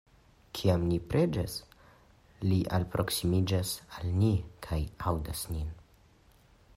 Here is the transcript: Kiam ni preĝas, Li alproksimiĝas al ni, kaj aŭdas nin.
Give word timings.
Kiam 0.59 0.85
ni 0.91 0.95
preĝas, 1.11 1.57
Li 2.47 2.57
alproksimiĝas 2.79 3.75
al 3.99 4.09
ni, 4.23 4.33
kaj 4.69 4.81
aŭdas 5.13 5.47
nin. 5.55 5.71